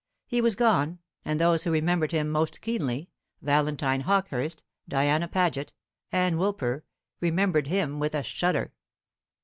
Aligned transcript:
He 0.25 0.41
was 0.41 0.55
gone, 0.55 0.97
and 1.23 1.39
those 1.39 1.63
who 1.63 1.69
remembered 1.71 2.11
him 2.11 2.27
most 2.27 2.59
keenly 2.61 3.11
Valentine 3.39 4.01
Hawkehurst, 4.01 4.63
Diana 4.89 5.27
Paget, 5.27 5.73
Ann 6.11 6.37
Woolper 6.37 6.81
remembered 7.19 7.67
him 7.67 7.99
with 7.99 8.15
a 8.15 8.23
shudder. 8.23 8.73